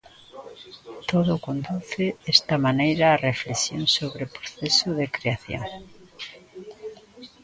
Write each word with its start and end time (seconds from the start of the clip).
Todo 1.11 1.33
conduce, 1.47 2.05
desta 2.25 2.55
maneira, 2.65 3.15
á 3.15 3.17
reflexión 3.29 3.83
sobre 3.97 4.21
o 4.25 4.33
proceso 4.37 4.89
de 4.99 5.05
creación. 5.15 5.67